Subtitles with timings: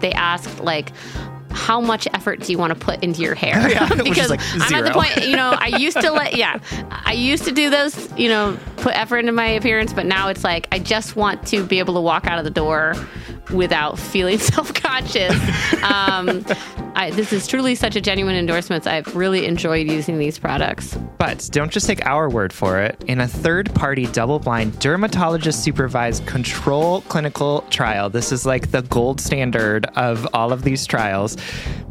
[0.00, 0.92] they asked, like,
[1.52, 3.56] how much effort do you want to put into your hair?
[3.70, 6.58] Yeah, because like I'm at the point, you know, I used to let, yeah,
[6.90, 10.44] I used to do those, you know, put effort into my appearance, but now it's
[10.44, 12.94] like I just want to be able to walk out of the door
[13.52, 15.34] without feeling self conscious.
[15.82, 16.44] Um,
[17.12, 18.86] this is truly such a genuine endorsement.
[18.86, 20.94] I've really enjoyed using these products.
[21.18, 23.02] But don't just take our word for it.
[23.06, 28.82] In a third party, double blind, dermatologist supervised control clinical trial, this is like the
[28.82, 31.36] gold standard of all of these trials.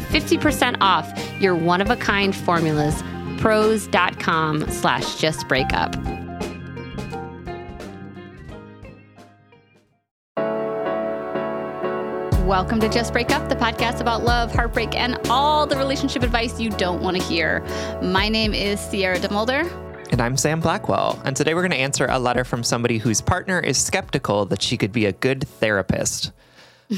[0.00, 3.02] 50% off your one of a kind formulas.
[3.38, 5.96] Prose.com slash just break up.
[12.46, 16.60] Welcome to Just Break Up, the podcast about love, heartbreak, and all the relationship advice
[16.60, 17.60] you don't want to hear.
[18.02, 19.70] My name is Sierra DeMulder.
[20.12, 21.18] And I'm Sam Blackwell.
[21.24, 24.60] And today we're going to answer a letter from somebody whose partner is skeptical that
[24.60, 26.32] she could be a good therapist.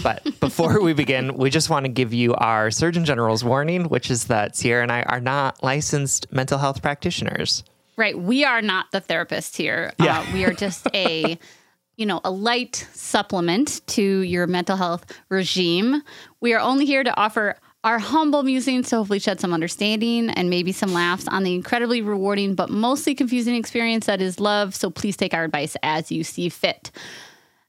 [0.02, 4.10] But before we begin, we just want to give you our Surgeon General's warning, which
[4.10, 7.64] is that Sierra and I are not licensed mental health practitioners.
[7.96, 8.18] Right.
[8.18, 9.92] We are not the therapists here.
[10.00, 10.20] Yeah.
[10.20, 11.38] Uh, we are just a,
[11.96, 16.02] you know, a light supplement to your mental health regime.
[16.40, 20.48] We are only here to offer our humble musings to hopefully shed some understanding and
[20.48, 24.74] maybe some laughs on the incredibly rewarding but mostly confusing experience that is love.
[24.74, 26.90] So please take our advice as you see fit.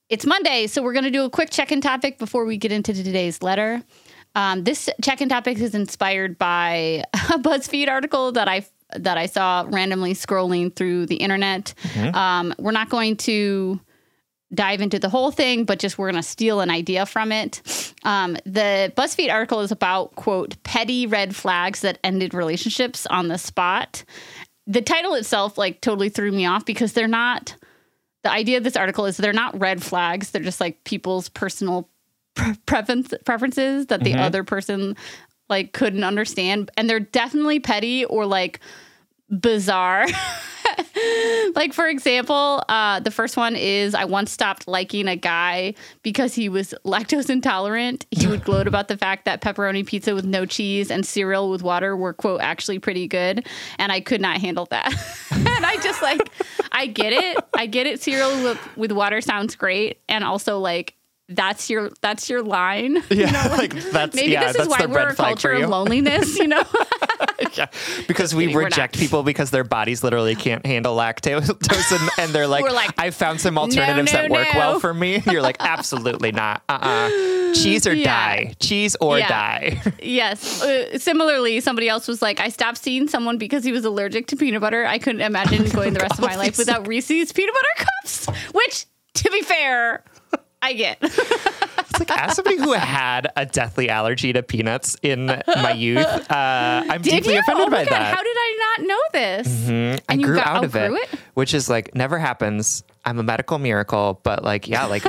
[0.08, 2.72] It's Monday, so we're going to do a quick check in topic before we get
[2.72, 3.82] into today's letter.
[4.36, 9.26] Um, this check in topic is inspired by a BuzzFeed article that I that I
[9.26, 11.74] saw randomly scrolling through the internet.
[12.14, 13.80] Um, we're not going to
[14.54, 17.94] dive into the whole thing, but just we're going to steal an idea from it.
[18.04, 23.40] Um, the BuzzFeed article is about quote petty red flags that ended relationships on the
[23.40, 24.04] spot.
[24.68, 27.56] The title itself like totally threw me off because they're not.
[28.26, 31.88] The idea of this article is they're not red flags; they're just like people's personal
[32.34, 34.20] pre- preference, preferences that the mm-hmm.
[34.20, 34.98] other person
[35.48, 38.62] like couldn't understand, and they're definitely petty or like
[39.30, 40.06] bizarre.
[41.56, 46.34] like for example, uh, the first one is I once stopped liking a guy because
[46.34, 48.06] he was lactose intolerant.
[48.12, 51.64] He would gloat about the fact that pepperoni pizza with no cheese and cereal with
[51.64, 53.48] water were quote actually pretty good,
[53.78, 54.92] and I could not handle that.
[55.32, 56.30] and I just like
[56.72, 58.02] I get it, I get it.
[58.02, 60.96] Cereal with, with water sounds great, and also like
[61.28, 63.04] that's your that's your line.
[63.10, 65.64] Yeah, like that's Maybe yeah, this that's is why the we're a culture you.
[65.64, 66.38] of loneliness.
[66.38, 66.64] You know.
[67.54, 67.68] yeah,
[68.08, 71.50] because we kidding, reject people because their bodies literally can't handle lactose,
[71.92, 74.60] and, and they're like, like, I found some alternatives no, that work no.
[74.60, 75.22] well for me.
[75.26, 76.64] You're like, absolutely not.
[76.70, 77.54] Uh-uh.
[77.54, 78.04] Cheese or Yeah.
[78.06, 78.54] die.
[78.60, 79.28] Cheese or Yeah.
[79.28, 79.82] die.
[80.02, 80.62] Yes.
[80.62, 84.36] Uh, similarly, somebody else was like, I stopped seeing someone because he was allergic to
[84.36, 84.86] peanut butter.
[84.86, 88.86] I couldn't imagine going the rest of my life without Reese's peanut butter cups, which,
[89.16, 90.04] to be fair,
[90.66, 90.98] I get.
[91.98, 96.84] It's like as somebody who had a deathly allergy to peanuts in my youth, uh,
[96.90, 97.40] I'm Did deeply you?
[97.40, 98.02] offended oh by God, that.
[98.02, 98.16] Mm-hmm.
[98.16, 99.70] How did I not know this?
[99.70, 101.20] I And you grew got- out of it, it?
[101.36, 102.84] which is like never happens.
[103.06, 105.06] I'm a medical miracle, but like yeah, like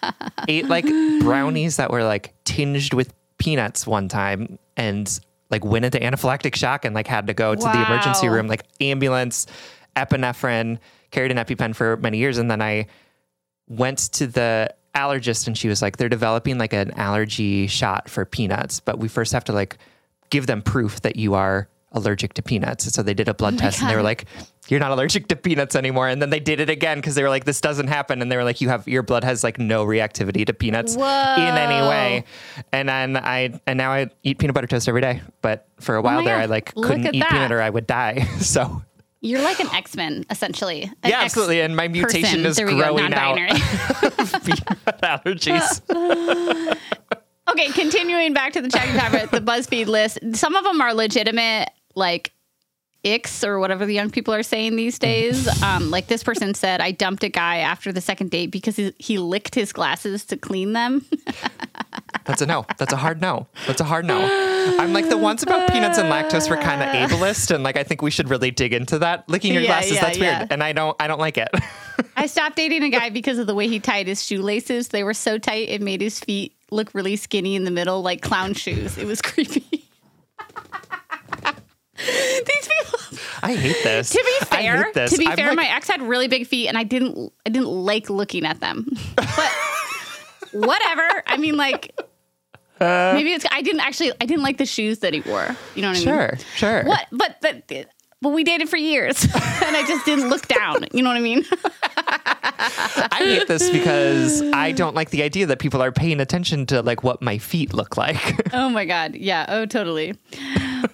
[0.48, 0.86] ate like
[1.20, 5.20] brownies that were like tinged with peanuts one time and
[5.50, 8.62] like went into anaphylactic shock and like had to go to the emergency room, like
[8.80, 9.46] ambulance,
[9.94, 10.78] epinephrine,
[11.10, 12.38] carried an EpiPen for many years.
[12.38, 12.86] And then I
[13.68, 18.24] went to the allergist and she was like, they're developing like an allergy shot for
[18.24, 19.78] peanuts, but we first have to like
[20.30, 22.92] give them proof that you are allergic to peanuts.
[22.92, 24.24] So they did a blood test and they were like,
[24.68, 26.06] you're not allergic to peanuts anymore.
[26.06, 28.22] And then they did it again because they were like, this doesn't happen.
[28.22, 31.00] And they were like, you have your blood has like no reactivity to peanuts in
[31.02, 32.24] any way.
[32.72, 35.22] And then I and now I eat peanut butter toast every day.
[35.42, 36.42] But for a while Oh there, God.
[36.42, 37.30] I like couldn't eat that.
[37.32, 38.24] peanut or I would die.
[38.40, 38.82] So
[39.22, 40.84] You're like an X Men, essentially.
[40.84, 41.60] An yeah, absolutely.
[41.60, 42.46] And my mutation person.
[42.46, 43.50] is there we go, growing out non-binary.
[45.02, 45.80] allergies.
[47.50, 50.18] okay, continuing back to the checking time the BuzzFeed list.
[50.32, 52.32] Some of them are legitimate, like
[53.04, 55.48] icks or whatever the young people are saying these days.
[55.62, 58.92] Um, like this person said, I dumped a guy after the second date because he,
[58.98, 61.04] he licked his glasses to clean them.
[62.24, 62.66] That's a no.
[62.78, 63.46] That's a hard no.
[63.66, 64.18] That's a hard no.
[64.78, 67.82] I'm like the ones about peanuts and lactose were kind of ableist, and like I
[67.82, 69.28] think we should really dig into that.
[69.28, 70.38] Licking your Yeah, glasses, yeah, that's yeah.
[70.40, 71.48] weird, and I don't, I don't like it.
[72.16, 74.88] I stopped dating a guy because of the way he tied his shoelaces.
[74.88, 78.20] They were so tight, it made his feet look really skinny in the middle, like
[78.22, 78.96] clown shoes.
[78.98, 79.64] It was creepy.
[81.96, 83.18] These people.
[83.42, 84.10] I hate this.
[84.10, 86.78] To be fair, to be I'm fair, like- my ex had really big feet, and
[86.78, 88.86] I didn't, I didn't like looking at them.
[89.16, 89.52] But
[90.52, 91.22] whatever.
[91.26, 91.94] I mean, like
[92.80, 93.46] uh, maybe it's.
[93.50, 94.12] I didn't actually.
[94.20, 95.56] I didn't like the shoes that he wore.
[95.74, 96.02] You know what I mean?
[96.02, 96.84] sure, sure.
[96.84, 97.06] What?
[97.12, 97.88] But that.
[98.22, 100.84] But we dated for years, and I just didn't look down.
[100.92, 101.42] You know what I mean?
[102.62, 106.82] I hate this because I don't like the idea that people are paying attention to
[106.82, 108.48] like what my feet look like.
[108.52, 109.14] Oh my God.
[109.14, 109.46] Yeah.
[109.48, 110.14] Oh, totally.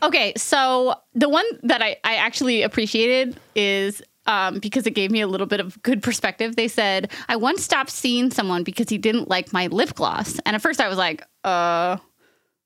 [0.03, 0.35] Okay.
[0.37, 5.27] So the one that I, I actually appreciated is um, because it gave me a
[5.27, 6.57] little bit of good perspective.
[6.57, 10.39] They said, I once stopped seeing someone because he didn't like my lip gloss.
[10.47, 11.97] And at first I was like, uh,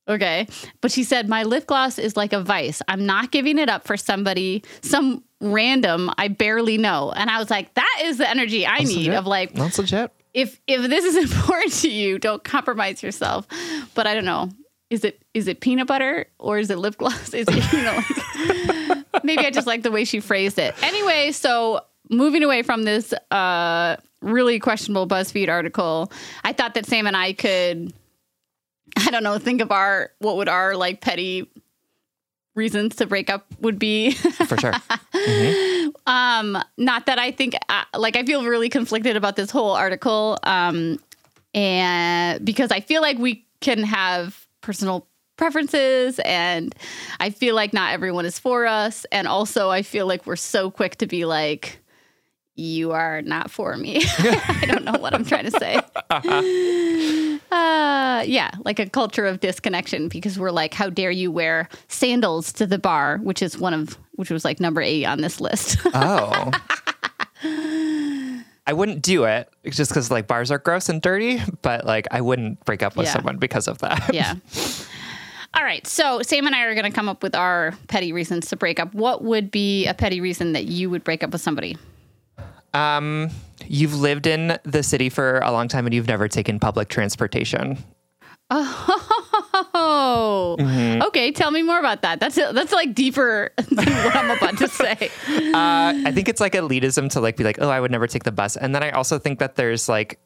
[0.08, 0.46] okay.
[0.80, 2.82] But she said, my lip gloss is like a vice.
[2.88, 7.12] I'm not giving it up for somebody, some random I barely know.
[7.12, 9.14] And I was like, that is the energy I need legit.
[9.14, 10.10] of like, That's legit.
[10.34, 13.46] if if this is important to you, don't compromise yourself.
[13.94, 14.50] But I don't know.
[14.90, 17.32] Is it is it peanut butter or is it lip gloss?
[17.34, 18.76] Is it you know like
[19.36, 20.74] maybe I just like the way she phrased it.
[20.82, 26.12] Anyway, so moving away from this uh really questionable BuzzFeed article,
[26.44, 27.92] I thought that Sam and I could
[28.98, 31.48] I don't know, think of our what would our like petty
[32.54, 34.12] reasons to break up would be.
[34.12, 34.72] For sure.
[36.06, 40.38] Um, not that I think uh, like I feel really conflicted about this whole article.
[40.42, 40.98] Um,
[41.54, 45.06] and because I feel like we can have personal
[45.40, 46.75] preferences and
[47.19, 49.06] I feel like not everyone is for us.
[49.10, 51.81] And also I feel like we're so quick to be like,
[52.56, 54.02] you are not for me.
[54.19, 55.81] I don't know what I'm trying to say.
[57.52, 62.52] Uh, yeah, like a culture of disconnection because we're like, how dare you wear sandals
[62.52, 65.76] to the bar, which is one of which was like number eight on this list.
[65.94, 66.50] Oh.
[68.66, 72.20] I wouldn't do it just because like bars are gross and dirty, but like I
[72.20, 73.14] wouldn't break up with Yeah.
[73.14, 74.14] someone because of that.
[74.14, 74.34] yeah.
[75.55, 75.87] All right.
[75.87, 78.79] So Sam and I are going to come up with our petty reasons to break
[78.79, 78.94] up.
[78.94, 81.76] What would be a petty reason that you would break up with somebody?
[82.73, 83.31] Um,
[83.67, 87.79] you've lived in the city for a long time and you've never taken public transportation.
[89.73, 90.56] Oh,
[91.09, 91.30] okay.
[91.33, 92.21] Tell me more about that.
[92.21, 95.11] That's that's like deeper than what I'm about to say.
[95.28, 98.25] Uh, I think it's like elitism to like be like, oh, I would never take
[98.25, 98.57] the bus.
[98.57, 100.19] And then I also think that there's like,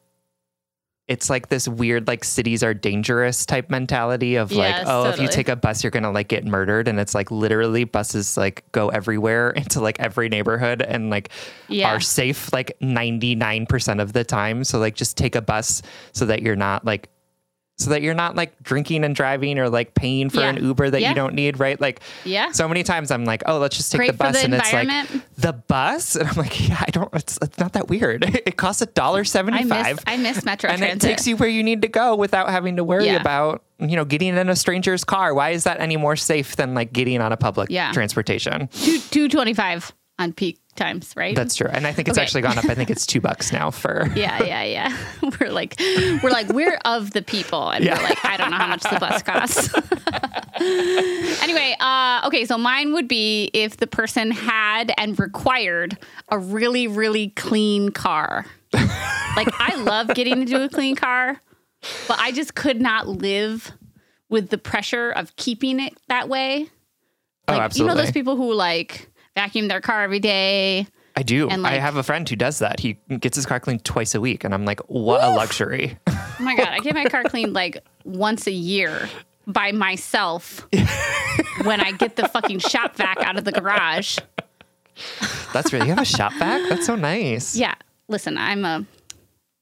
[1.07, 5.19] it's like this weird like cities are dangerous type mentality of like, Yes, oh, if
[5.19, 6.87] you take a bus, you're gonna like get murdered.
[6.87, 11.29] And it's like literally buses like go everywhere into like every neighborhood and like
[11.67, 11.93] Yeah.
[11.93, 14.63] are safe like 99% of the time.
[14.63, 17.09] So like just take a bus so that you're not like
[17.77, 20.49] so that you're not like drinking and driving or like paying for Yeah.
[20.51, 21.09] an Uber that Yeah.
[21.09, 21.79] you don't need, right?
[21.79, 22.51] Like Yeah.
[22.51, 24.71] so many times I'm like, oh, let's just take Great the bus, the and it's
[24.73, 24.87] like
[25.37, 27.13] the bus, and I'm like, yeah, I don't.
[27.13, 28.23] It's, it's not that weird.
[28.45, 29.85] It costs a dollar seventy five.
[29.85, 31.03] I miss I miss Metro and Transit.
[31.03, 33.19] it takes you where you need to go without having to worry Yeah.
[33.19, 35.33] about you know getting in a stranger's car.
[35.33, 37.91] Why is that any more safe than like getting on a public Yeah.
[37.91, 38.69] transportation?
[38.81, 41.35] two two twenty five on peak times, right?
[41.35, 42.23] That's true, and I think it's Okay.
[42.23, 42.65] actually gone up.
[42.65, 44.07] I think it's two bucks now for.
[44.15, 44.97] yeah, yeah, yeah.
[45.41, 47.97] We're like, we're like, we're of the people, and Yeah.
[47.97, 49.69] we're like, I don't know how much the bus costs.
[51.41, 55.97] anyway, uh, okay, so mine would be if the person had and required
[56.29, 58.45] a really, really clean car.
[58.73, 61.39] like, I love getting into a clean car,
[62.07, 63.71] but I just could not live
[64.29, 66.67] with the pressure of keeping it that way.
[67.47, 67.91] oh, Like, absolutely.
[67.91, 70.87] You know those people who like vacuum their car every day.
[71.17, 71.47] I do.
[71.49, 72.79] and, I have a friend who does that.
[72.79, 75.97] He gets his car cleaned twice a week, and I'm like, what a luxury.
[76.07, 79.07] Oh my god, I get my car cleaned like once a year.
[79.47, 80.67] by myself
[81.63, 84.17] when I get the fucking shop vac out of the garage.
[85.53, 86.67] That's really, you have a shop vac?
[86.67, 87.55] That's so nice.
[87.55, 87.75] Yeah.
[88.07, 88.85] Listen, I'm a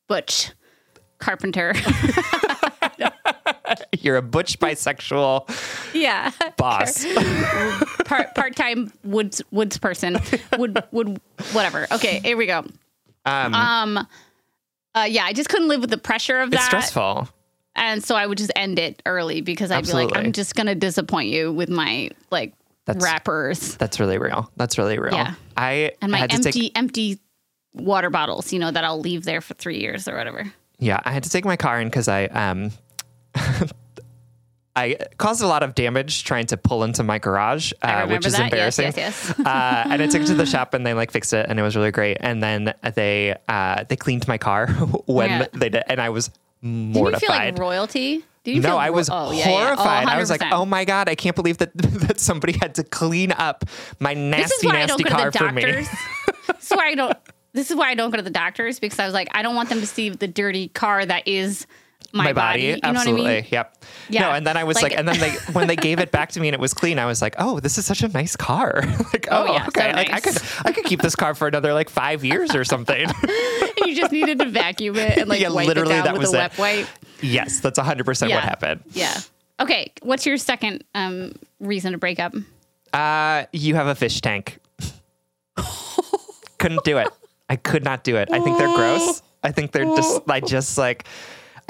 [0.07, 0.51] butch
[1.19, 1.73] carpenter.
[3.99, 5.49] You're a butch bisexual
[5.93, 6.31] yeah.
[6.57, 7.05] boss.
[8.05, 10.17] Part part time woods woods person.
[10.57, 11.19] Wood wood
[11.53, 11.87] whatever.
[11.91, 12.65] Okay, here we go.
[13.25, 14.07] Um, Um
[14.95, 16.57] uh, yeah, I just couldn't live with the pressure of that.
[16.57, 17.27] it's stressful.
[17.75, 20.75] And so I would just end it early because I'd be like, I'm just gonna
[20.75, 22.53] disappoint you with my like
[22.85, 24.51] That's- wrappers That's really real.
[24.57, 25.13] That's really real.
[25.13, 25.33] Yeah.
[25.57, 27.19] I and my had to empty take empty
[27.73, 30.51] water bottles, you know, that I'll leave there for three years or whatever.
[30.79, 32.71] Yeah, I had to take my car in because I um
[34.75, 38.33] I caused a lot of damage trying to pull into my garage, uh, which is
[38.33, 38.45] that.
[38.45, 38.85] embarrassing.
[38.85, 39.39] Yes, yes, yes.
[39.45, 41.61] uh, and I took it to the shop and they like fixed it and it
[41.61, 42.17] was really great.
[42.21, 44.67] And then they uh, they cleaned my car
[45.05, 45.45] when Yeah.
[45.53, 47.19] they did, and I was mortified.
[47.19, 48.25] Did you feel like royalty?
[48.45, 49.53] No, feel I ro- was oh, yeah, yeah.
[49.53, 50.07] Oh, horrified.
[50.07, 53.31] I was like, "Oh my god, I can't believe that that somebody had to clean
[53.31, 53.63] up
[53.99, 55.87] my nasty, why I don't nasty car for me." this
[56.63, 57.17] is why I don't.
[57.53, 59.55] This is why I don't go to the doctors because I was like, I don't
[59.55, 61.67] want them to see the dirty car that is
[62.13, 63.37] my, my body, know absolutely.
[63.37, 63.45] I mean?
[63.51, 63.77] Yep.
[64.09, 64.21] Yeah.
[64.21, 66.29] No, and then I was Like- like, and then they when they gave it back
[66.33, 68.35] to me and it was clean, I was like, oh, this is such a nice
[68.35, 68.81] car.
[69.13, 71.47] like, oh, Oh, yeah, so okay, like I could I could keep this car for
[71.47, 73.07] another like five years or something.
[73.85, 76.57] You just needed to vacuum it and like Yeah, wipe it down with a wet
[76.57, 76.87] wipe.
[77.21, 78.81] yes, that's hundred percent what happened.
[78.91, 79.19] Yeah.
[79.59, 79.91] Okay.
[80.01, 82.33] What's your second um, reason to break up?
[82.93, 84.59] Uh, you have a fish tank.
[86.57, 87.09] Couldn't do it.
[87.49, 88.29] I could not do it.
[88.31, 89.21] I think they're gross.
[89.43, 91.05] I think they're just I just like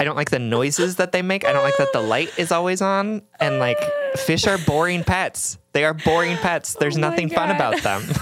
[0.00, 1.44] I don't like the noises that they make.
[1.44, 3.22] I don't like that the light is always on.
[3.40, 3.78] And like
[4.16, 5.58] fish are boring pets.
[5.72, 6.74] They are boring pets.
[6.74, 8.02] There's Oh my nothing fun about them.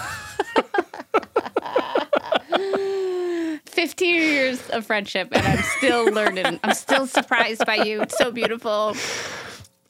[3.66, 6.60] 15 years of friendship and I'm still learning.
[6.62, 8.02] I'm still surprised by you.
[8.02, 8.94] It's so beautiful.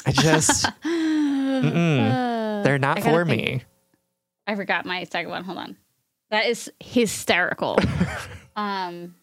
[0.07, 2.63] I just mm-mm.
[2.65, 3.43] they're not I gotta for think.
[3.43, 3.63] me.
[4.47, 5.45] I forgot my second one.
[5.45, 5.77] Hold on.
[6.31, 7.79] That is hysterical.
[8.57, 9.15] um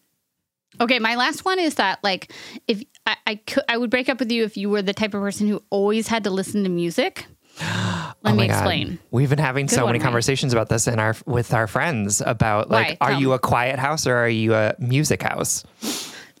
[0.80, 2.32] Okay, my last one is that like
[2.66, 5.14] if I, I could I would break up with you if you were the type
[5.14, 7.26] of person who always had to listen to music.
[7.60, 8.54] Let Oh me my God.
[8.54, 8.98] explain.
[9.10, 10.04] We've been having so one, many right?
[10.04, 13.08] conversations about this in our with our friends about like, Why?
[13.08, 13.34] are Tell you me.
[13.34, 15.64] a quiet house or are you a music house?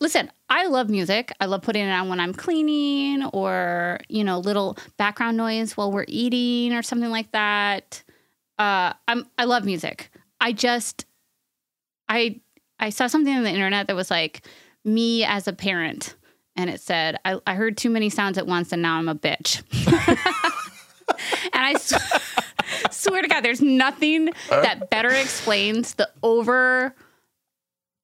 [0.00, 1.30] Listen, I love music.
[1.40, 5.92] I love putting it on when I'm cleaning or, you know, little background noise while
[5.92, 8.02] we're eating or something like that.
[8.58, 10.10] Uh, I'm I love music.
[10.40, 11.04] I just
[12.08, 12.40] I
[12.80, 14.42] I saw something on the internet that was like
[14.84, 16.16] me as a parent
[16.56, 19.14] and it said I, I heard too many sounds at once and now I'm a
[19.14, 19.62] bitch.
[21.52, 26.94] and I sw- swear to God, there's nothing that better explains the over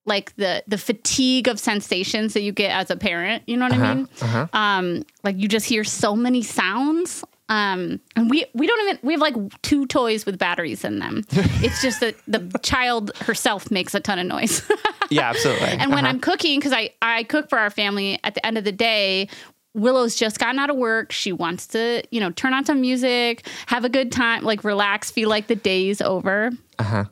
[0.04, 3.42] like the the fatigue of sensations that you get as a parent.
[3.46, 4.08] You know what I mean?
[4.20, 4.46] Uh-huh.
[4.52, 7.24] Um, like you just hear so many sounds.
[7.48, 11.22] Um, and we we don't even we have like two toys with batteries in them.
[11.62, 14.62] it's just that the child herself makes a ton of noise.
[15.08, 15.68] Yeah, absolutely.
[15.68, 16.08] and when Uh-huh.
[16.08, 19.28] I'm cooking, because I I cook for our family, at the end of the day.
[19.72, 21.12] Willow's just gotten out of work.
[21.12, 25.10] She wants to, you know, turn on some music, have a good time, like relax,
[25.10, 26.50] feel like the day's over.
[26.78, 27.04] Uh-huh.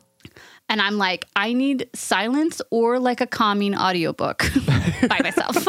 [0.67, 4.39] And I'm like, I need silence or like a calming audiobook
[5.07, 5.67] by myself.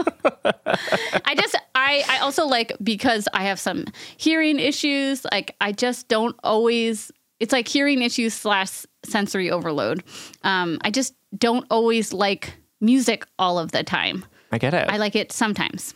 [1.24, 3.84] I just I I also like because I have some
[4.16, 7.10] hearing issues, like I just don't always
[7.40, 10.02] it's like hearing issues slash sensory overload.
[10.42, 14.24] Um, I just don't always like music all of the time.
[14.50, 14.88] I get it.
[14.88, 15.92] I like it sometimes.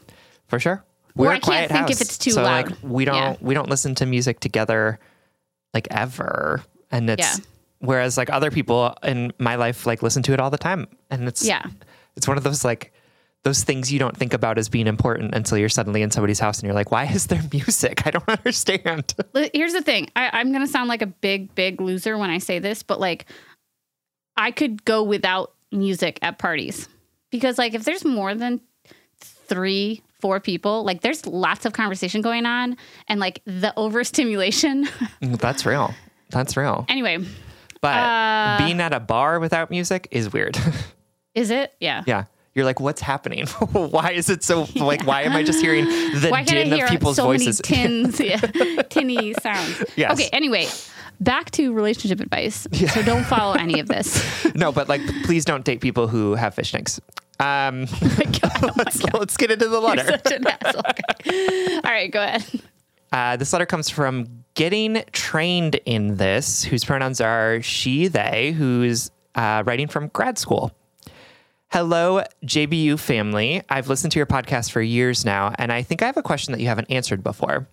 [0.48, 0.84] for sure.
[1.16, 2.70] Or We're I a can't quiet think if it's too so loud.
[2.70, 3.36] like we don't Yeah.
[3.40, 4.98] we don't listen to music together
[5.72, 6.62] like ever.
[6.90, 7.44] And it's Yeah.
[7.80, 10.86] Whereas like other people in my life like listen to it all the time.
[11.10, 11.64] And it's Yeah.
[12.16, 12.92] it's one of those like
[13.42, 16.58] those things you don't think about as being important until you're suddenly in somebody's house
[16.58, 18.02] and you're like, why is there music?
[18.06, 19.14] I don't understand.
[19.54, 20.10] Here's the thing.
[20.14, 23.00] I, I'm going to sound like a big, big loser when I say this, but
[23.00, 23.24] like,
[24.36, 26.86] I could go without music at parties
[27.30, 28.60] because, like, if there's more than
[29.20, 32.76] three, four people, like, there's lots of conversation going on,
[33.08, 34.86] and like the overstimulation.
[35.22, 35.94] That's real.
[36.30, 36.84] That's real.
[36.88, 37.18] anyway,
[37.80, 40.58] But Uh, being at a bar without music is weird.
[41.34, 41.72] is it?
[41.80, 42.02] Yeah.
[42.06, 42.24] yeah.
[42.54, 43.46] You're like, what's happening?
[43.72, 46.84] why is it so like why am I just hearing the Why din I hear
[46.86, 47.60] of people's so voices?
[47.70, 48.38] many tins, yeah,
[48.90, 49.84] tinny sounds?
[49.96, 50.12] Yes.
[50.12, 50.28] Okay.
[50.32, 50.66] Anyway,
[51.20, 52.66] back to relationship advice.
[52.92, 54.20] So don't follow any of this.
[54.56, 57.00] no, but like please don't date people who have fish tanks.
[57.38, 57.86] Um
[58.42, 60.04] Oh let's, let's get into the letter.
[60.04, 60.82] Such an asshole.
[60.90, 61.76] Okay.
[61.76, 62.44] All right, go ahead.
[63.12, 69.10] Uh, this letter comes from getting trained in this, whose pronouns are she, they, who's
[69.34, 70.72] uh, writing from grad school.
[71.68, 73.62] Hello, JBU family.
[73.68, 76.52] I've listened to your podcast for years now, and I think I have a question
[76.52, 77.68] that you haven't answered before.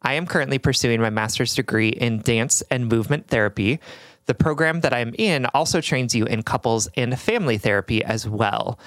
[0.00, 3.78] I am currently pursuing my master's degree in dance and movement therapy.
[4.24, 8.78] The program that I'm in also trains you in couples and family therapy as well.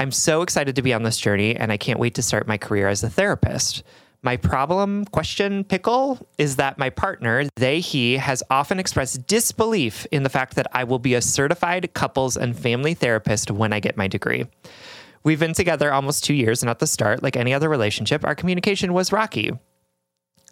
[0.00, 2.58] I'm so excited to be on this journey, and I can't wait to start my
[2.58, 3.82] career as a therapist.
[4.22, 10.24] My problem, question, pickle is that my partner, they, he, has often expressed disbelief in
[10.24, 13.96] the fact that I will be a certified couples and family therapist when I get
[13.96, 14.46] my degree.
[15.22, 18.34] We've been together almost two years, and at the start, like any other relationship, our
[18.34, 19.52] communication was rocky.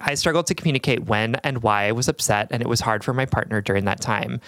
[0.01, 3.15] I struggled to communicate when and why I was upset, and it was hard for
[3.15, 4.41] my partner during that time.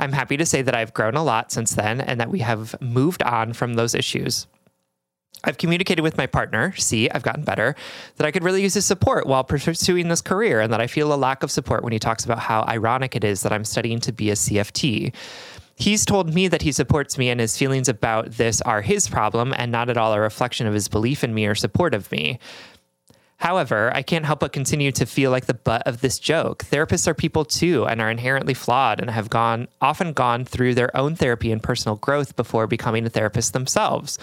[0.00, 2.74] I'm happy to say that I've grown a lot since then and that we have
[2.80, 4.48] moved on from those issues.
[5.44, 7.74] I've communicated with my partner, see, I've gotten better,
[8.16, 11.12] that I could really use his support while pursuing this career, and that I feel
[11.12, 14.00] a lack of support when he talks about how ironic it is that I'm studying
[14.00, 15.12] to be a CFT.
[15.76, 19.52] He's told me that he supports me and his feelings about this are his problem
[19.56, 22.38] and not at all a reflection of his belief in me or support of me.
[23.38, 26.64] However, I can't help but continue to feel like the butt of this joke.
[26.64, 30.96] Therapists are people too and are inherently flawed and have gone often gone through their
[30.96, 34.18] own therapy and personal growth before becoming a therapist themselves.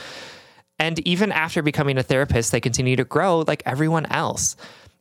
[0.82, 4.56] And even after becoming a therapist, they continue to grow like everyone else.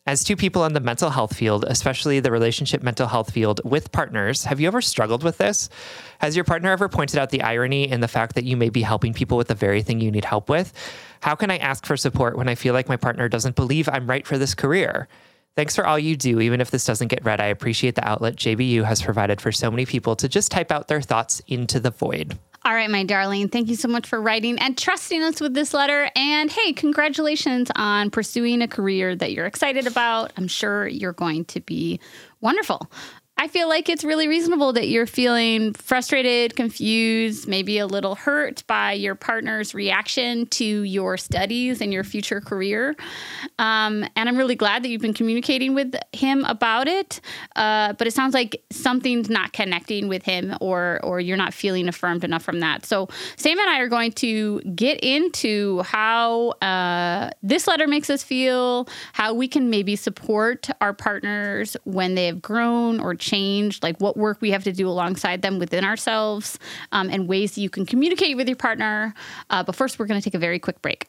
[0.06, 3.90] As two people in the mental health field, especially the relationship mental health field with
[3.90, 5.70] partners, have you ever struggled with this?
[6.18, 8.82] Has your partner ever pointed out the irony in the fact that you may be
[8.82, 10.74] helping people with the very thing you need help with?
[11.22, 14.06] How can I ask for support when I feel like my partner doesn't believe I'm
[14.06, 15.08] right for this career?
[15.56, 16.40] Thanks for all you do.
[16.40, 19.70] Even if this doesn't get read, I appreciate the outlet JBU has provided for so
[19.70, 22.38] many people to just type out their thoughts into the void.
[22.62, 23.48] All right, my darling.
[23.48, 26.10] Thank you so much for writing and trusting us with this letter.
[26.14, 30.34] And hey, congratulations on pursuing a career that you're excited about.
[30.36, 32.00] I'm sure you're going to be
[32.42, 32.90] wonderful.
[33.40, 38.62] I feel like it's really reasonable that you're feeling frustrated, confused, maybe a little hurt
[38.66, 42.94] by your partner's reaction to your studies and your future career.
[43.58, 47.22] Um, and I'm really glad that you've been communicating with him about it.
[47.56, 51.88] Uh, but it sounds like something's not connecting with him, or or you're not feeling
[51.88, 52.84] affirmed enough from that.
[52.84, 58.22] So Sam and I are going to get into how uh, this letter makes us
[58.22, 63.82] feel, how we can maybe support our partners when they have grown or changed change,
[63.82, 66.58] like what work we have to do alongside them within ourselves,
[66.92, 69.14] um, and ways that you can communicate with your partner.
[69.50, 71.08] Uh, but first, we're going to take a very quick break.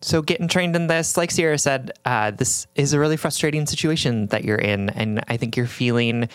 [0.00, 4.26] so getting trained in this, like Sierra said, uh, this is a really frustrating situation
[4.28, 6.28] that you're in, and I think you're feeling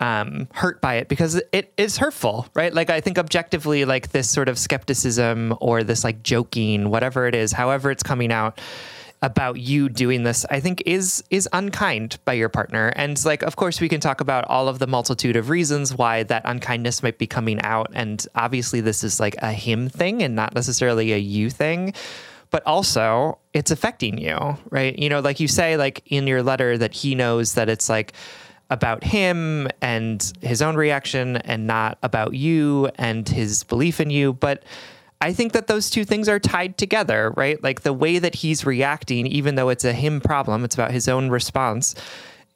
[0.00, 2.72] um, hurt by it because it is hurtful, right?
[2.72, 7.34] Like I think objectively, like this sort of skepticism or this like joking, whatever it
[7.34, 8.60] is, however it's coming out
[9.22, 12.92] about you doing this, I think is is unkind by your partner.
[12.94, 16.24] And like, of course, we can talk about all of the multitude of reasons why
[16.24, 20.36] that unkindness might be coming out, and obviously, this is like a him thing and
[20.36, 21.94] not necessarily a you thing
[22.54, 24.96] but also it's affecting you, right?
[24.96, 28.12] You know, like you say, like in your letter, that he knows that it's like
[28.70, 34.34] about him and his own reaction and not about you and his belief in you.
[34.34, 34.62] But
[35.20, 37.60] I think that those two things are tied together, right?
[37.60, 41.08] Like the way that he's reacting, even though it's a him problem, it's about his
[41.08, 41.96] own response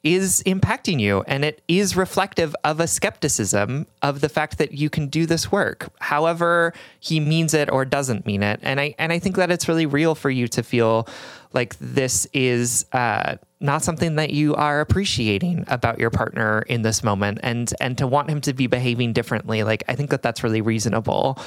[0.03, 4.89] is impacting you and it is reflective of a skepticism of the fact that you
[4.89, 8.59] can do this work however he means it or doesn't mean it.
[8.63, 11.07] And i and i think that it's really real for you to feel
[11.51, 17.03] like this is uh, not something that you are appreciating about your partner in this
[17.03, 20.43] moment and and to want him to be behaving differently like i think that that's
[20.43, 21.37] really reasonable.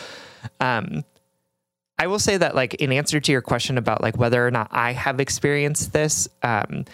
[0.60, 1.04] Um
[1.98, 4.66] I will say that, like, in answer to your question about like whether or not
[4.72, 6.84] I have experienced this, um,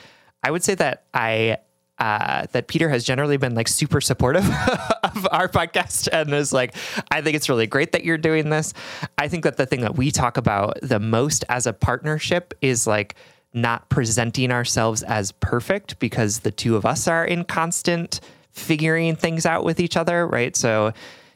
[0.43, 1.59] I would say that I
[1.99, 4.49] uh, that Peter has generally been like super supportive
[5.03, 6.75] of our podcast and is like,
[7.11, 8.73] I think it's really great that you're doing this.
[9.17, 12.87] I think that the thing that we talk about the most as a partnership is
[12.87, 13.17] like
[13.53, 18.21] not presenting ourselves as perfect because the two of us are in constant
[18.53, 20.57] figuring things out with each other, right?
[20.57, 20.93] So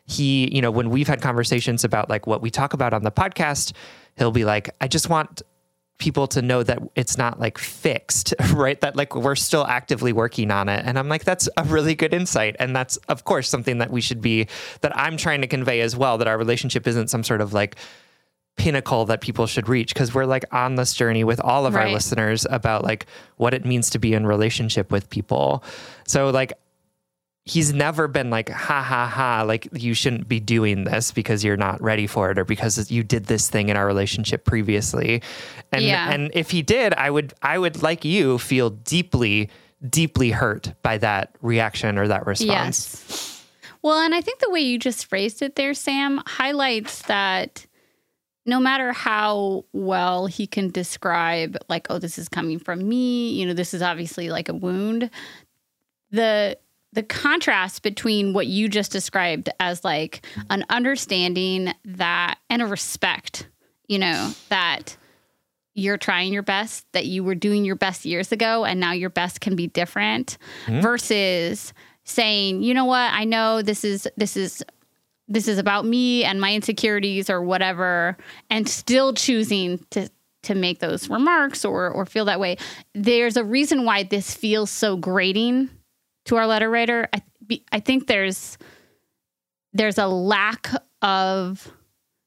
[0.06, 3.12] he, you know, when we've had conversations about like what we talk about on the
[3.12, 3.72] podcast,
[4.16, 5.42] he'll be like, I just want
[6.02, 8.80] people to know that it's not like fixed, right?
[8.80, 10.84] That like we're still actively working on it.
[10.84, 12.56] And I'm like, that's a really good insight.
[12.58, 14.48] And that's, of course, something that we should be,
[14.80, 17.76] that I'm trying to convey as well, that our relationship isn't some sort of like,
[18.56, 21.86] pinnacle that people should reach because we're like on this journey with all of right.
[21.86, 23.06] our listeners about like
[23.38, 25.64] what it means to be in relationship with people.
[26.06, 26.52] So like
[27.44, 31.56] he's never been like ha ha ha like you shouldn't be doing this because you're
[31.56, 35.22] not ready for it or because you did this thing in our relationship previously.
[35.72, 36.12] And yeah.
[36.12, 39.50] and if he did i would i would like you feel deeply
[39.88, 43.04] deeply hurt by that reaction or that response.
[43.08, 43.46] Yes.
[43.82, 47.66] Well and i think the way you just phrased it there sam highlights that
[48.46, 53.46] no matter how well he can describe like oh this is coming from me you
[53.46, 55.10] know this is obviously like a wound
[56.12, 56.56] the
[56.92, 63.48] the contrast between what you just described as like an understanding that and a respect,
[63.88, 64.96] you know, that
[65.74, 69.10] you're trying your best, that you were doing your best years ago, and now your
[69.10, 70.80] best can be different mm-hmm.
[70.80, 71.72] versus
[72.04, 74.62] saying, you know what, I know this is this is
[75.28, 78.18] this is about me and my insecurities or whatever,
[78.50, 80.10] and still choosing to
[80.42, 82.58] to make those remarks or or feel that way.
[82.94, 85.70] There's a reason why this feels so grating
[86.26, 87.22] to our letter writer, I
[87.70, 88.58] I think there's
[89.72, 90.68] there's a lack
[91.02, 91.70] of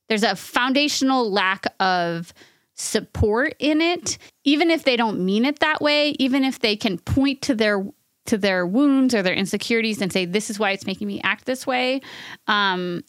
[0.09, 2.33] there's a foundational lack of
[2.73, 6.97] support in it, even if they don't mean it that way, even if they can
[6.99, 7.85] point to their
[8.25, 11.45] to their wounds or their insecurities and say this is why it's making me act
[11.45, 12.01] this way.
[12.47, 13.03] Um,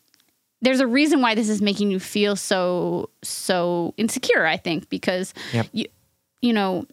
[0.63, 4.47] there's a reason why this is making you feel so so insecure.
[4.47, 5.67] I think because Yep.
[5.73, 5.87] you
[6.43, 6.87] you know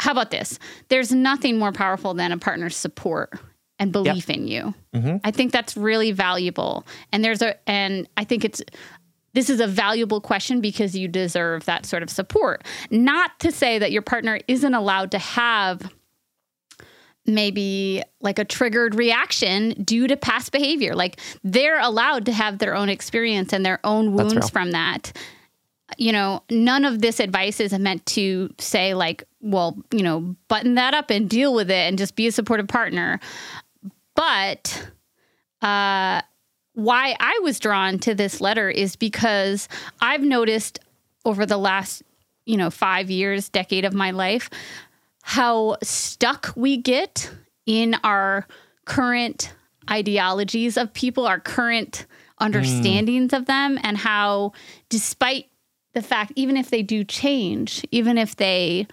[0.00, 0.58] how about this?
[0.88, 3.32] There's nothing more powerful than a partner's support
[3.78, 4.74] and belief in you.
[4.94, 5.16] Mm-hmm.
[5.24, 6.86] I think that's really valuable.
[7.12, 8.62] And there's a and I think it's
[9.34, 12.64] this is a valuable question because you deserve that sort of support.
[12.90, 15.92] Not to say that your partner isn't allowed to have
[17.26, 20.94] maybe like a triggered reaction due to past behavior.
[20.94, 25.12] Like they're allowed to have their own experience and their own wounds from that.
[25.96, 30.74] You know, none of this advice is meant to say, like, well, you know, button
[30.74, 33.20] that up and deal with it and just be a supportive partner.
[34.14, 34.90] But
[35.62, 36.22] uh,
[36.74, 39.68] why I was drawn to this letter is because
[40.00, 40.80] I've noticed
[41.24, 42.02] over the last,
[42.44, 44.50] you know, five years, decade of my life,
[45.22, 47.30] how stuck we get
[47.66, 48.46] in our
[48.84, 49.52] current
[49.90, 52.06] ideologies of people, our current
[52.40, 54.52] understandings of them, and how,
[54.88, 55.46] despite
[55.98, 58.86] the fact, even if they do change, even if they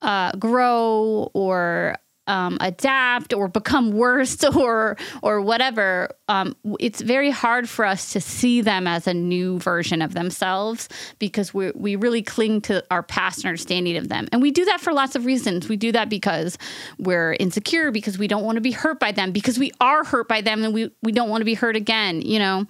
[0.00, 1.96] uh, grow or
[2.28, 8.20] um, adapt or become worse or or whatever, um, it's very hard for us to
[8.20, 13.02] see them as a new version of themselves because we we really cling to our
[13.02, 15.68] past understanding of them, and we do that for lots of reasons.
[15.68, 16.58] We do that because
[16.96, 20.28] we're insecure, because we don't want to be hurt by them, because we are hurt
[20.28, 22.22] by them, and we we don't want to be hurt again.
[22.22, 22.66] You know,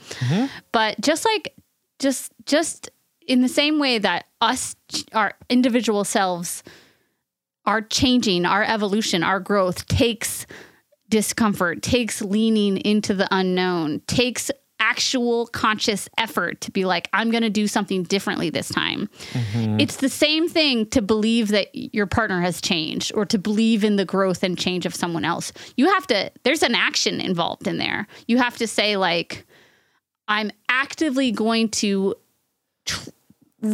[0.73, 1.55] but just like
[1.99, 2.91] just just
[3.27, 4.77] in the same way that us
[5.13, 6.63] our individual selves
[7.67, 10.47] our changing, our evolution, our growth takes
[11.09, 17.43] discomfort, takes leaning into the unknown, takes actual conscious effort to be like, I'm going
[17.43, 19.09] to do something differently this time.
[19.33, 19.81] Mm-hmm.
[19.81, 23.97] It's the same thing to believe that your partner has changed or to believe in
[23.97, 25.53] the growth and change of someone else.
[25.77, 28.07] You have to, there's an action involved in there.
[28.29, 29.47] You have to say, like,
[30.29, 32.15] I'm actively going to
[32.85, 33.11] tr-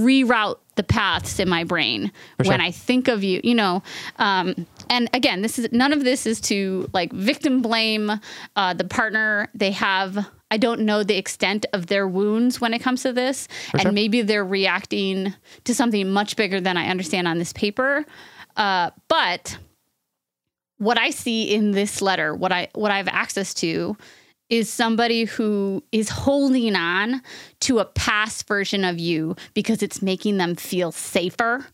[0.00, 2.60] reroute the paths in my brain when sure.
[2.60, 3.82] I think of you, you know.
[4.18, 8.10] Um, and again, this is none of this is to like victim blame
[8.56, 9.48] uh, the partner.
[9.54, 13.48] They have, I don't know the extent of their wounds when it comes to this,
[13.72, 13.92] and sure.
[13.92, 18.04] maybe they're reacting to something much bigger than I understand on this paper.
[18.56, 19.58] Uh, but
[20.78, 23.96] what I see in this letter, what I what I have access to,
[24.52, 27.22] is somebody who is holding on
[27.58, 31.66] to a past version of you because it's making them feel safer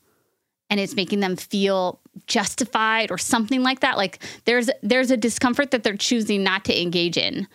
[0.70, 3.96] and it's making them feel justified or something like that.
[3.96, 7.48] Like there's there's a discomfort that they're choosing not to engage in.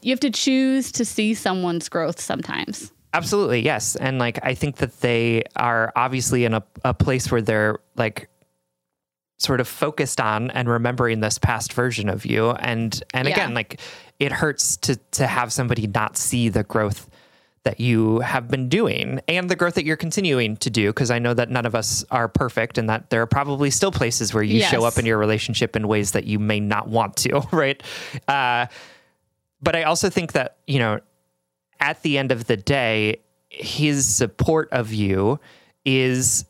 [0.00, 2.90] You have to choose to see someone's growth sometimes.
[3.12, 3.96] Absolutely, yes.
[3.96, 8.30] And like I think that they are obviously in a, a place where they're like
[9.40, 12.50] sort of focused on and remembering this past version of you.
[12.50, 13.34] And and Yeah.
[13.34, 13.80] again, like
[14.18, 17.08] it hurts to to have somebody not see the growth
[17.64, 21.18] that you have been doing and the growth that you're continuing to do because I
[21.18, 24.42] know that none of us are perfect and that there are probably still places where
[24.42, 27.82] you show up in your relationship in ways that you may not want to, right?
[28.28, 28.66] Uh
[29.62, 31.00] but I also think that, you know,
[31.80, 35.38] at the end of the day, his support of you
[35.84, 36.44] is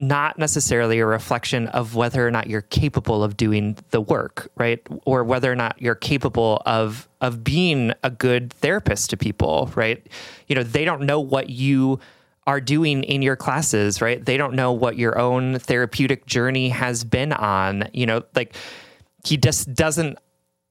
[0.00, 4.80] not necessarily a reflection of whether or not you're capable of doing the work, right?
[5.04, 10.06] Or whether or not you're capable of of being a good therapist to people, right?
[10.46, 11.98] You know, they don't know what you
[12.46, 14.24] are doing in your classes, right?
[14.24, 17.88] They don't know what your own therapeutic journey has been on.
[17.92, 18.54] You know, like
[19.24, 20.16] he just doesn't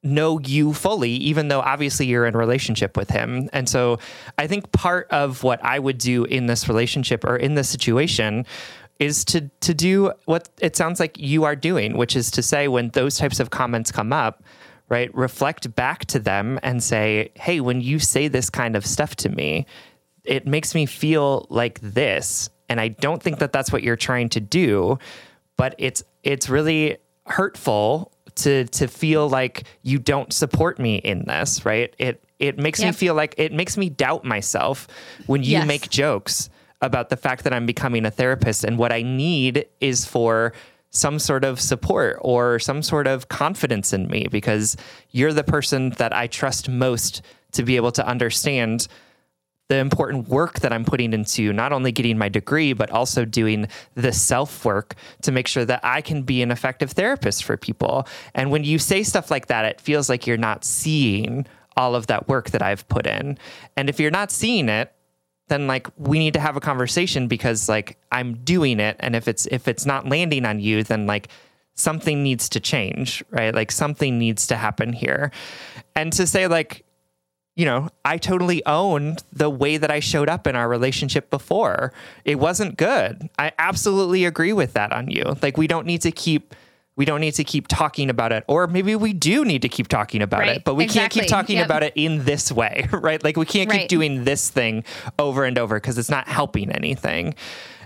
[0.03, 3.49] know you fully, even though obviously you're in relationship with him.
[3.51, 3.99] And so
[4.37, 8.45] I think part of what I would do in this relationship or in this situation
[8.99, 12.67] is to to do what it sounds like you are doing, which is to say
[12.67, 14.43] when those types of comments come up,
[14.89, 19.15] right, reflect back to them and say, "Hey, when you say this kind of stuff
[19.17, 19.65] to me,
[20.23, 24.29] it makes me feel like this." And I don't think that that's what you're trying
[24.29, 24.97] to do,
[25.57, 31.65] but it's it's really hurtful to to feel like you don't support me in this,
[31.65, 31.93] right?
[31.97, 34.87] It it makes me feel like it makes me doubt myself
[35.27, 35.67] when you Yes.
[35.67, 36.49] make jokes
[36.81, 40.53] about the fact that I'm becoming a therapist and what I need is for
[40.89, 44.77] some sort of support or some sort of confidence in me because
[45.11, 47.21] you're the person that I trust most
[47.53, 48.87] to be able to understand
[49.69, 53.67] the important work that I'm putting into not only getting my degree, but also doing
[53.95, 58.07] the self work to make sure that I can be an effective therapist for people.
[58.33, 62.07] And when you say stuff like that, it feels like you're not seeing all of
[62.07, 63.37] that work that I've put in.
[63.75, 64.91] And if you're not seeing it,
[65.47, 69.27] then like we need to have a conversation because like I'm doing it and if
[69.27, 71.29] it's if it's not landing on you then like
[71.77, 73.53] something needs to change, right?
[73.53, 75.31] Like something needs to happen here.
[75.95, 76.83] And to say like
[77.55, 81.91] you know, I totally owned the way that I showed up in our relationship before.
[82.23, 83.29] It wasn't good.
[83.39, 85.23] I absolutely agree with that on you.
[85.41, 86.53] Like we don't need to keep
[86.97, 89.87] we don't need to keep talking about it or maybe we do need to keep
[89.87, 90.57] talking about Right.
[90.57, 91.65] it but we can't keep talking Yep.
[91.65, 93.89] about it in this way right like we can't keep Right.
[93.89, 94.83] doing this thing
[95.17, 97.35] over and over because it's not helping anything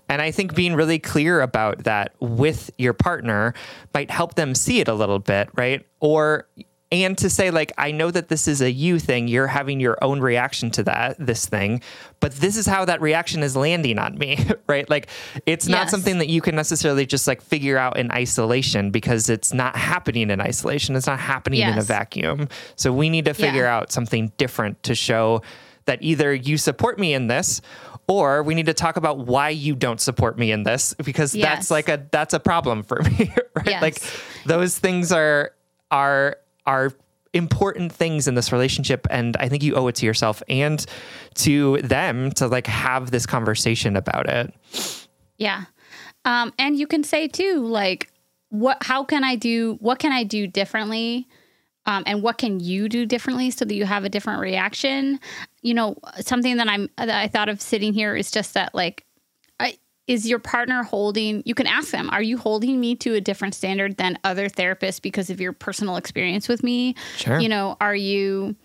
[0.09, 3.53] and i think being really clear about that with your partner
[3.93, 6.47] might help them see it a little bit right or
[6.91, 9.97] and to say like i know that this is a you thing you're having your
[10.03, 11.81] own reaction to that this thing
[12.19, 15.07] but this is how that reaction is landing on me right like
[15.45, 15.91] it's not Yes.
[15.91, 20.29] something that you can necessarily just like figure out in isolation because it's not happening
[20.29, 23.77] in isolation it's not happening in a vacuum so we need to figure Yeah.
[23.77, 25.41] out something different to show
[25.85, 27.61] that either you support me in this
[28.07, 31.45] or we need to talk about why you don't support me in this because Yes.
[31.47, 33.81] that's like a that's a problem for me right Yes.
[33.81, 34.01] like
[34.45, 35.53] those things are
[35.89, 36.93] are are
[37.33, 40.85] important things in this relationship and i think you owe it to yourself and
[41.33, 44.53] to them to like have this conversation about it
[45.41, 45.63] Yeah.
[46.23, 48.11] Um, and you can say too, like,
[48.49, 51.27] what, how can I do, what can I do differently?
[51.87, 55.19] Um, and what can you do differently so that you have a different reaction?
[55.63, 59.03] You know, something that I'm, that I thought of sitting here is just that, like,
[60.11, 63.55] is your partner holding, you can ask them, are you holding me to a different
[63.55, 66.95] standard than other therapists because of your personal experience with me?
[67.15, 67.39] Sure.
[67.39, 68.55] You know, are you,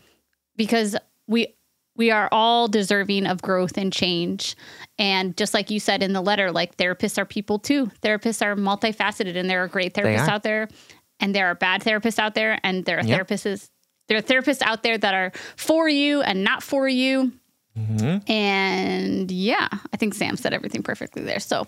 [0.57, 0.97] because
[1.29, 1.55] we,
[1.95, 4.57] we are all deserving of growth and change.
[4.99, 7.87] And just like you said in the letter, like therapists are people too.
[8.03, 10.31] Therapists are multifaceted and there are great therapists are.
[10.31, 10.69] out there
[11.21, 13.29] and there are bad therapists out there and there are Yep.
[13.29, 13.71] therapists
[14.09, 17.33] there are therapists out there that are for you and not for you.
[17.77, 21.41] And yeah, I think Sam said everything perfectly there.
[21.41, 21.67] So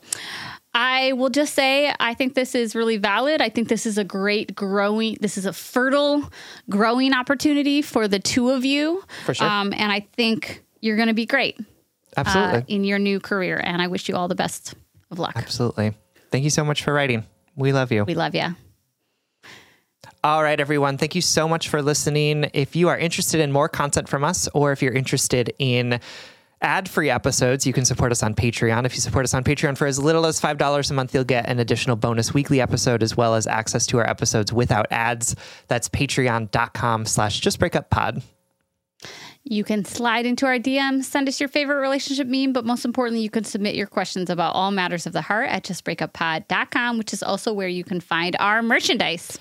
[0.75, 3.43] I will just say I think this is really valid.
[3.43, 6.31] I think this is a great growing, this is a fertile
[6.71, 9.03] growing opportunity for the two of you.
[9.27, 9.47] For sure.
[9.47, 11.59] Um, and I think you're going to be great
[12.17, 13.61] absolutely uh, in your new career.
[13.63, 14.75] And I wish you all the best
[15.11, 15.33] of luck.
[15.37, 15.95] absolutely
[16.31, 17.25] thank you so much for writing
[17.57, 18.55] we love you We love you.
[20.25, 20.99] All right, everyone.
[20.99, 22.51] Thank you so much for listening.
[22.53, 26.01] If you are interested in more content from us, or if you're interested in
[26.61, 28.85] ad free episodes, you can support us on Patreon.
[28.85, 31.49] If you support us on Patreon for as little as $5 a month, you'll get
[31.49, 35.37] an additional bonus weekly episode as well as access to our episodes without ads.
[35.69, 38.21] That's patreon.com slash just break up pod.
[39.45, 43.23] You can slide into our DM, send us your favorite relationship meme, but most importantly,
[43.23, 47.23] you can submit your questions about all matters of the heart at justbreakuppod.com, which is
[47.23, 49.39] also where you can find our merchandise.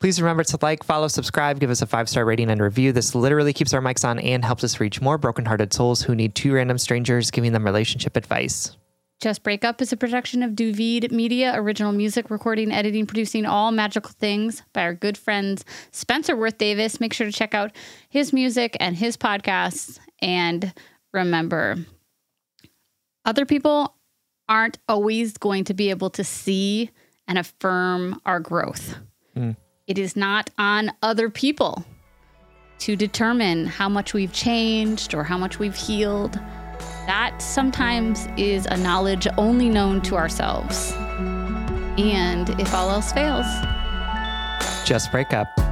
[0.00, 2.92] Please remember to like, follow, subscribe, give us a five star rating and review.
[2.92, 6.34] This literally keeps our mics on and helps us reach more brokenhearted souls who need
[6.34, 8.76] two random strangers giving them relationship advice.
[9.20, 13.72] Just Break Up is a production of Duvid Media, original music, recording, editing, producing all
[13.72, 17.00] magical things by our good friends Spencer Worth Davis.
[17.00, 17.74] Make sure to check out
[18.08, 19.98] his music and his podcasts.
[20.22, 20.72] And
[21.12, 21.74] remember,
[23.24, 23.96] other people
[24.48, 26.90] aren't always going to be able to see
[27.26, 28.96] and affirm our growth.
[29.34, 29.52] Hmm.
[29.88, 31.82] It is not on other people
[32.80, 36.34] to determine how much we've changed or how much we've healed.
[37.06, 40.92] That sometimes is a knowledge only known to ourselves.
[41.96, 43.46] And if all else fails,
[44.84, 45.67] Just break up.